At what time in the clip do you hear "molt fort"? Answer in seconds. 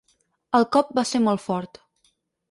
1.25-1.77